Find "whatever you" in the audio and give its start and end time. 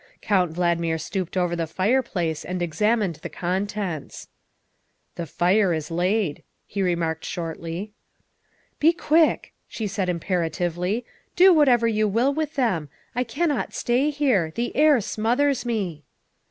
11.53-12.07